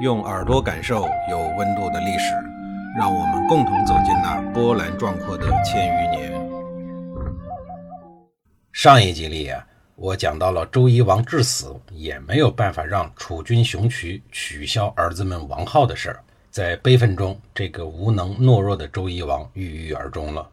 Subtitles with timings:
[0.00, 2.34] 用耳朵感受有温度的历史，
[2.96, 6.32] 让我们共同走进那波澜壮阔的千余年。
[8.72, 9.62] 上一集里啊，
[9.96, 16.20] 我讲到了周夷王至死也没有办法让楚军雄渠取消儿子们王号的事儿，
[16.50, 20.48] 在悲愤中，这个无能懦弱的周夷王郁郁而终了。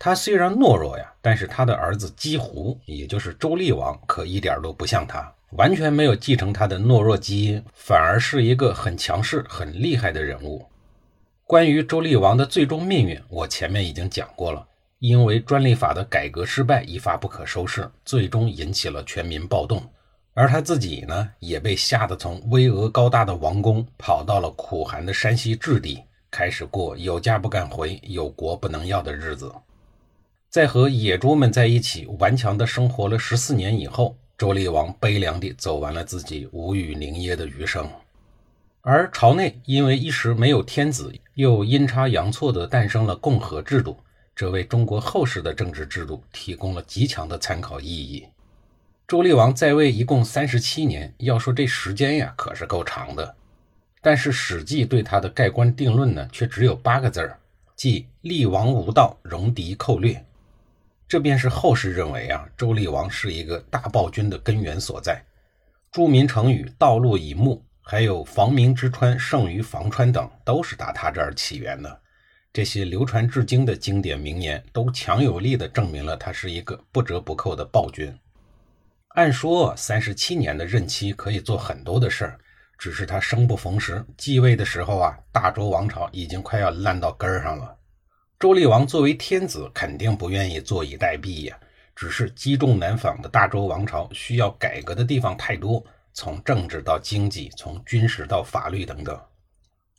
[0.00, 10.66] 他虽然懦弱呀，但是他的儿子姬胡，也就是周厉王，可一点都不像他，完全没有继承他的懦弱基因，反而是一个很强势、很厉害的人物。
[11.46, 14.66] 关于周厉王的最终命运，我前面已经讲过了。
[14.98, 19.82] 因为专利法的改革失败，一发不可收拾，最终引起了全民暴动。
[20.32, 29.52] 而他自己呢，也被吓得从巍峨高大的王宫跑到了苦寒的山西质地，开始过有家不敢回、有国不能要的日子。
[30.50, 37.88] 在和野猪们在一起顽强地生活了十四年以后，周厉王悲凉地走完了自己无语凝噎的余生。
[38.82, 43.96] 而朝内因为一时没有天子，又阴差阳错地诞生了共和制度，
[44.34, 48.26] 这为中国后世的政治制度提供了极强的参考意义。
[49.06, 53.34] 周厉王在位一共三十七年，要说这时间呀，可是够长的。
[54.02, 57.38] 但是《史记》对他的盖棺定论呢，却只有八个字儿，
[57.74, 60.22] 即“厉王无道，戎狄寇掠”。
[61.06, 65.22] 这便是后世认为啊，周厉王是一个大暴君的根源所在。
[65.92, 72.00] 著名成语“道路以目”，还有“防民之川胜于防川”等，都是打他这儿起源的。
[72.52, 78.16] 这些流传至今的经典名言，都强有力地证明了他是一个不折不扣的暴君。
[79.08, 82.38] 按说，三十七年的任期可以做很多的事儿，
[82.78, 87.76] 只是他生不逢时，继位的时候啊，大周王朝已经快要烂到根儿上了。
[88.38, 91.58] 周厉王作为天子，肯定不愿意坐以待毙呀。
[91.96, 95.82] 只是积重难返的大周王朝需要改革的地方太多，
[96.12, 99.18] 从政治到经济，从军事到法律等等。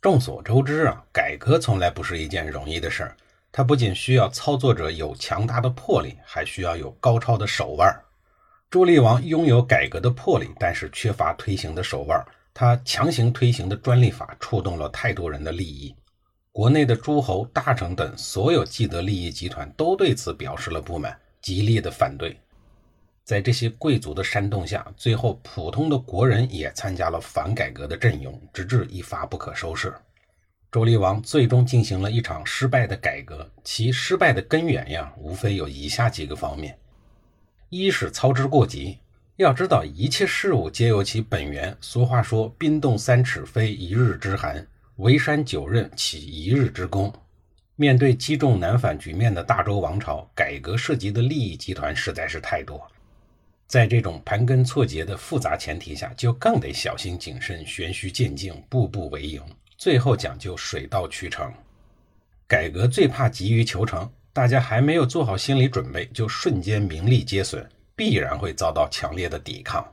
[0.02, 3.16] 众所周知啊，改革从来不是一件容易的事儿。
[3.50, 7.90] 它不仅需要操作者有强大的魄力，还需要有高超的手腕。
[8.70, 12.22] 周厉王拥有改革的魄力，但是缺乏推行的手腕。
[12.52, 15.94] 他强行推行的专利法触动了太多人的利益。
[16.56, 22.34] 国内的诸侯、大臣等所有既得利益集团都对此表示了不满，极力的反对。
[23.24, 29.92] 在这些贵族的煽动下，最后普通的国人也参加了反改革的阵营，直至一发不可收拾。
[30.72, 36.78] 周厉王最终进行了一场失败的改革，其失败的根源呀，无非有以下几个方面：
[37.68, 38.96] 一是操之过急。
[39.36, 41.76] 要知道，一切事物皆有其本源。
[41.82, 47.12] 俗话说：“冰冻三尺，非一日之寒。”围山九仞，起一日之功。
[47.74, 52.80] 面对积重难返局面的大周王朝，改革涉及的利益集团实在是太多。
[53.66, 59.42] 在这种盘根错节的复杂前提下，就更得小心谨慎、循序渐进、步步为营，
[59.76, 61.52] 最后讲究水到渠成。
[62.46, 69.86] 改革最怕急于求成，大家还没有做好心理准备，就瞬间名利皆损，必然会遭到强烈的抵抗。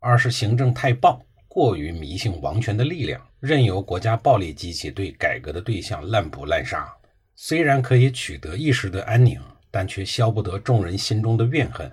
[0.00, 1.24] 二是行政太暴。
[1.46, 6.92] 过于迷信王权的力量，任由国家暴力机器对改革的对象滥捕滥杀，
[7.36, 9.40] 虽然可以取得一时的安宁，
[9.70, 11.88] 但却消不得众人心中的怨恨。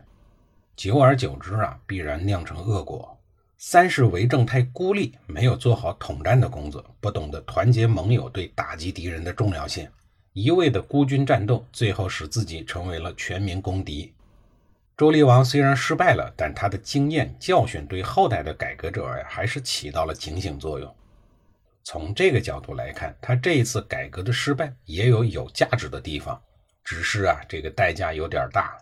[0.75, 3.15] 久而久之啊，必然酿成恶果。
[3.59, 9.87] 三是为政太孤立，没有做好统战的工作，不懂得团结盟友对打击敌人的重要性，
[10.33, 14.11] 一味的孤军战斗，最后使自己成为了全民公敌。
[14.97, 20.95] 周厉王虽然失败了，但他的经验教训对后代的改革者，还是起到了警醒作用。
[21.85, 26.41] 从这个角度来看，他这一次改革的失败也有有价值的地方，
[26.83, 28.75] 只是啊，这个代价有点大。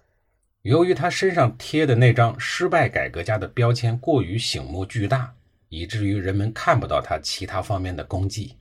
[0.61, 5.35] 由于他身上贴的那张失败改革家的标签过于醒目巨大，
[5.67, 8.55] 以至于人们看不到他其他方面的功绩。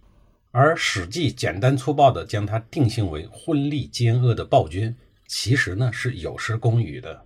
[0.50, 4.94] 而《史记》简单粗暴地将他定性为昏戾奸恶的暴君，
[5.28, 7.24] 其实呢是有失公允的。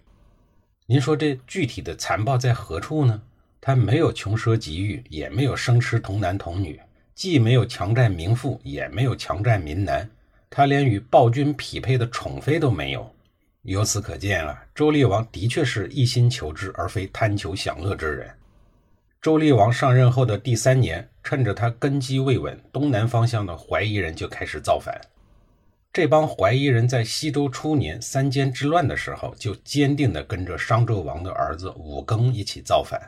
[0.85, 3.23] 您说这具体的残暴在何处呢？
[3.59, 6.79] 他没有穷奢极欲，也没有生吃童男童女，
[7.17, 10.07] 既没有强占民妇，也没有强占民男，
[10.51, 13.11] 他连与暴君匹配的宠妃都没有。
[13.63, 18.31] 由此可见啊，周厉王的确是一心求治，而非贪求享乐之人。
[19.23, 25.01] 周厉王上任后的第三年，趁着他根基未稳，东南方向的怀疑人就开始造反。
[25.95, 33.01] 这帮怀疑人在西周初年三监之乱的时候，就坚定地跟着商纣王的儿子武庚一起造反。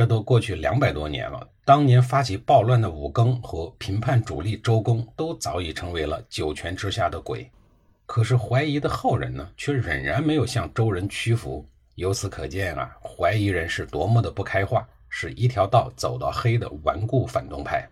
[0.00, 7.46] 这都过去两百多年了，当年发起暴乱的武庚和平叛主力周公，都早已成为了九泉之下的鬼。
[8.06, 11.62] 可是怀疑的后人呢，却仍然没有向周人屈服。
[11.96, 17.86] 由此可见啊，怀疑人是多么的不开化，是一条道走到黑的顽固反动派。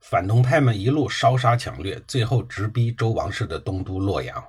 [0.00, 4.44] 反动派们一路烧杀抢掠，最后直逼周王室的东都洛阳。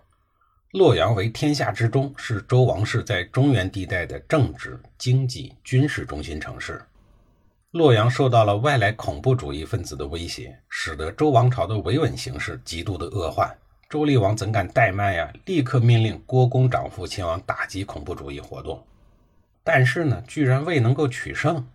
[0.76, 6.82] 洛阳为天下之中，是周王室在中原地带的政治、经济、军事中心城市。
[7.72, 13.56] 洛阳受到了外来恐怖主义分子的威胁，使得周王朝的维稳形势极度的恶化。
[13.90, 15.32] 周厉王怎敢怠慢呀？
[15.46, 18.86] 立刻命令郭公长父前往打击恐怖主义活动。
[19.64, 21.66] 但是呢，居然未能够取胜。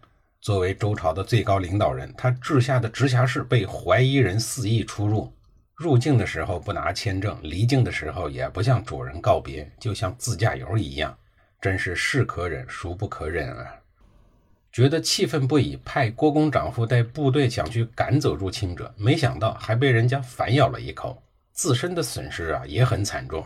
[0.43, 5.33] 作为周朝的最高领导人，他治下的直辖市被怀疑人肆意出入。
[5.81, 11.17] 入境的时候不拿签证，离境的时候也不向主人告别，就像自驾游一样，
[11.59, 13.65] 真是是可忍孰不可忍啊！
[14.71, 21.17] 觉得气愤不已，派郭公长父带部队想去赶走入侵者，没想到还被人家反咬了一口，
[21.55, 23.43] 自身的损失啊也很惨重。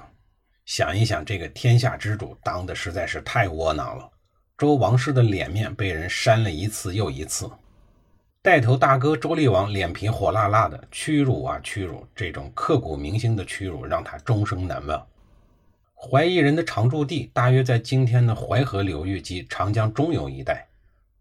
[0.64, 4.10] 想一想，这个天下之主当的实在是太窝囊了，
[4.58, 7.48] 周王室的脸面被人扇了一次又一次。
[8.44, 12.06] 带头大哥周厉王脸皮火辣辣的，屈辱啊屈辱！
[12.14, 15.06] 这种刻骨铭心的屈辱让他终生难忘。
[15.94, 20.69] 怀疑人的常驻地大约在今天的淮河流域及长江中游一带，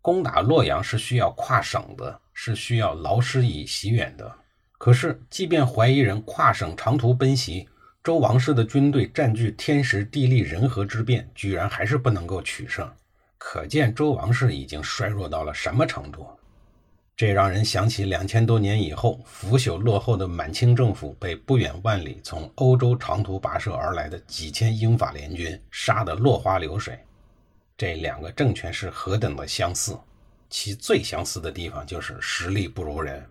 [0.02, 4.30] 攻打洛阳是需要跨省的，是需要劳师以袭远的。
[4.78, 7.69] 可是，即便怀疑人跨省长途奔袭，
[8.04, 12.86] 周王室的军队占据天时地利人和之便，居然还是不能够取胜。
[13.38, 16.28] 可见周王室已经衰弱到了什么程度。
[17.15, 27.00] 这让人想起两千多年以后，腐朽落后的满清政府被不远万里从欧洲长途跋涉而来的几千英法联军杀得落花流水。
[27.77, 29.95] 这两个政权是何等的相似，
[30.50, 33.24] 其最相似的地方就是实力不如人。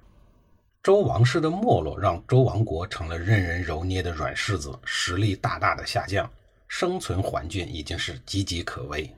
[0.81, 6.31] 周王室的没落让周王国成了任人揉捏的软柿子，实力大大的下降，
[6.69, 9.13] 生存环境已经是岌岌可危。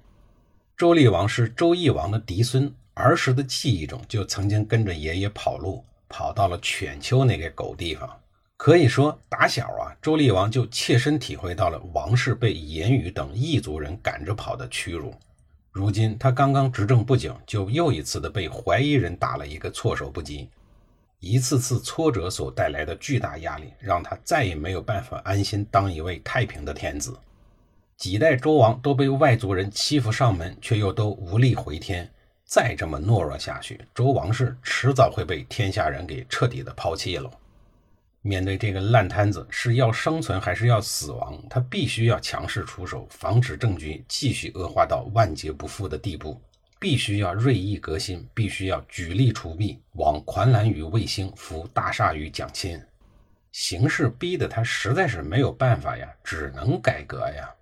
[0.75, 2.75] 周厉王是周懿王的嫡孙。
[2.95, 8.09] 儿时的记忆中，就曾经跟着爷爷跑路，跑到了犬丘那个狗地方。
[8.57, 15.13] 可以说，打小啊，周厉王就切身体会到了王室被言语等异族人赶着跑的屈辱。
[15.73, 20.49] 如今他刚刚执政不久，就又一次的被怀疑人打了一个措手不及。
[21.19, 27.19] 一次次挫折所带来的巨大压力，让他再也没有办法安心当一位太平的天子。
[27.97, 32.09] 几代周王都被外族人欺负上门，却又都无力回天。
[32.55, 37.29] 再这么懦弱下去，周王室迟早会被天下人给彻底的抛弃了。
[38.23, 41.37] 面对这个烂摊子，是要生存还是要死亡？
[41.51, 46.41] 他必须要强势出手，防止政局继续恶化到万劫不复的地步；
[46.79, 52.81] 必须要锐意革新，必须要举力除弊，往狂澜于卫星，扶大厦于蒋钦。
[53.51, 57.53] 形势逼得他实在是没有办法呀，只能改革呀。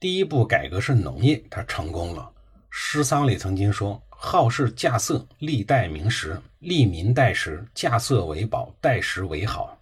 [0.00, 2.28] 第一步改革是农业，他成功了。
[2.70, 4.02] 诗桑里曾经说。
[4.24, 9.76] 好事稼穑，历代名实，利民代食，稼穑为宝，代食为好。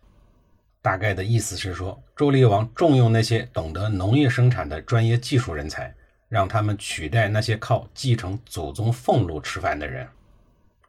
[0.80, 5.94] 大概的意思是说，周厉王重用那些懂得农业生产的专业技术人才，
[6.26, 10.08] 让他们取代那些靠继承祖宗俸禄吃饭的人。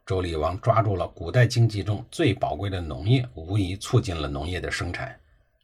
[0.06, 5.14] 周厉王抓住了古代经济中最宝贵的农业，无疑促进了农业的生产。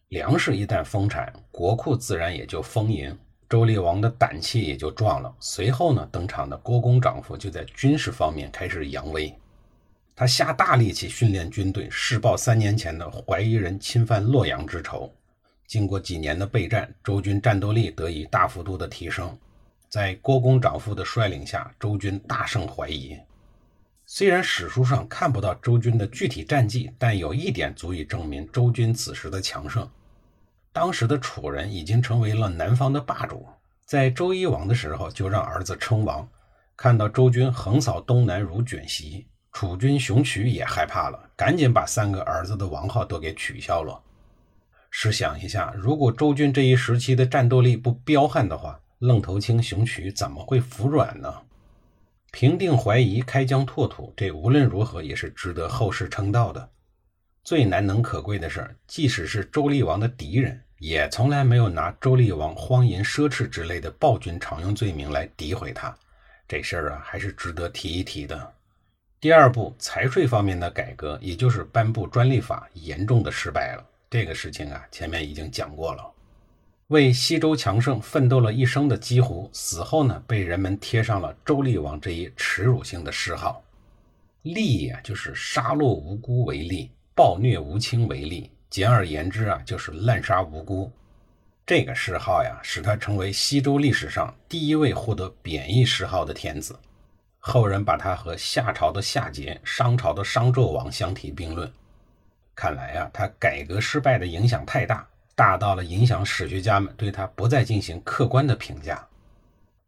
[0.09, 3.19] 粮食一旦丰产，国库自然也就丰盈。
[3.49, 5.35] 周厉王的胆气也就壮了。
[5.41, 9.35] 随后呢，登场的郭公长父就在军事方面开始扬威，
[10.15, 15.11] 他下大力气训练军队，试报三年前的怀疑人侵犯洛阳之仇。
[15.67, 19.37] 经过几年的备战，周军战斗力得以大幅度的提升。
[19.89, 23.17] 在郭公长父的率领下，周军大胜怀疑。
[24.05, 29.89] 虽然史书上看不到周军的具体战绩，但有一点足以证明周军此时的强盛。
[30.73, 33.47] 当时的楚人已经成为了南方的霸主，
[33.85, 36.29] 在周夷王的时候就让儿子称王。
[36.77, 44.01] 看到周军横扫东南如卷席，楚军熊渠也害怕了，赶紧把三个儿子的王号都给取消了。
[44.91, 51.35] 试想一下，如果周军这一时期的战斗力不彪悍的话，愣头青熊渠怎么会服软呢？
[52.31, 56.69] 平定淮夷，开疆拓土，这无论如何也是值得后世称道的。
[57.49, 60.61] 最难能可贵的是，即使是周厉王的敌人。
[60.81, 65.97] 也从来没有拿周厉王荒淫奢侈之类的暴君常用罪名来诋毁他，
[66.47, 68.53] 这事儿啊还是值得提一提的。
[69.19, 73.87] 第二步，财税方面的改革，也就是颁布专利法，严重的失败了。
[74.11, 76.05] 这个事情啊，前面已经讲过了。
[76.89, 83.65] 为西周强盛奋斗了一生的姬胡，死后呢，被人们贴上了周厉王这一耻辱性的谥号。
[84.43, 88.49] 厉呀，就是杀戮无辜为厉，暴虐无亲为例。
[88.71, 90.89] 简而言之啊，就是滥杀无辜。
[91.67, 96.79] 这个谥号呀，使他成为西周历史上第一位获得贬义谥号的天子。
[97.41, 101.69] 后人把他和夏朝的夏桀、商朝的商纣王相提并论。
[102.55, 109.05] 看来啊，他改革失败的影响太大，大到了影响史学家们对他不再进行客观的评价。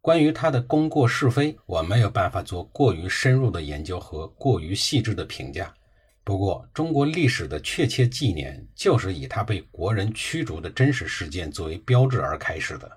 [0.01, 5.73] 关于他的功过是非，我没有办法做过于深入的研究和过于细致的评价。
[6.23, 12.91] 不过，中国历史的确切纪年就是以他被国人驱逐的真实事件作为标志而开始的。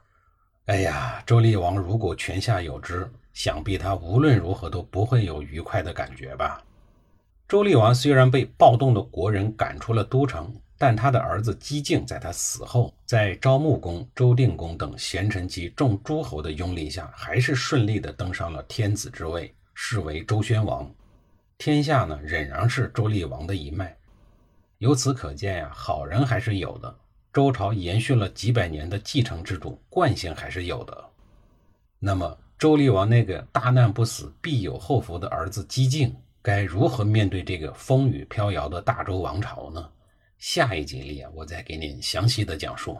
[0.66, 6.62] 哎呀，周厉王如果泉下有知，想必他无论如何都不会有愉快的感觉吧。
[7.48, 10.54] 周厉王虽然被暴动的国人赶出了都城。
[10.76, 20.92] 但他的儿子姬敬在他死后，在昭穆公、周定公等贤臣及众诸侯的拥立下，还是顺利地登上了天子之位，是为周宣王。
[21.56, 23.96] 天下呢，仍然是周厉王的一脉。
[24.78, 26.94] 由此可见呀，好人还是有的。
[27.32, 31.04] 周朝延续了几百年的继承制度，惯性还是有的。
[31.98, 39.90] 那么，周厉王那个大难不死必有后福的儿子姬敬，该如何面对这个风雨飘摇的大周王朝呢？
[40.38, 42.98] 下一集里啊，我再给您详细的讲述。